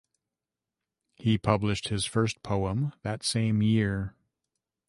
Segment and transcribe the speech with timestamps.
[1.17, 4.15] He published his first poem that same year.